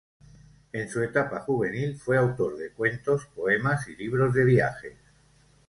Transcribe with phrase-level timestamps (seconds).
[0.73, 4.97] En su etapa juvenil fue autor de cuentos, poemas y libros de viajes.